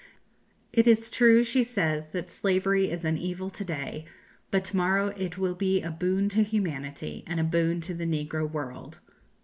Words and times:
It 0.73 0.87
is 0.87 1.11
true, 1.11 1.43
she 1.43 1.63
says, 1.63 2.07
that 2.09 2.27
slavery 2.27 2.89
is 2.89 3.05
an 3.05 3.19
evil 3.19 3.51
to 3.51 3.63
day, 3.63 4.05
but 4.49 4.63
to 4.65 4.75
morrow 4.77 5.09
it 5.09 5.37
will 5.37 5.53
be 5.53 5.83
a 5.83 5.91
boon 5.91 6.27
to 6.29 6.41
humanity, 6.41 7.23
and 7.27 7.39
a 7.39 7.43
boon 7.43 7.81
to 7.81 7.93
the 7.93 8.05
negro 8.07 8.49
world. 8.49 8.97